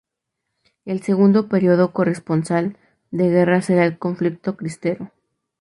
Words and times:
El 0.83 1.03
segundo 1.03 1.47
periodo 1.47 1.85
de 1.85 1.93
corresponsal 1.93 2.75
de 3.11 3.29
guerra 3.29 3.61
será 3.61 3.85
el 3.85 3.99
conflicto 3.99 4.57
Cristero. 4.57 5.11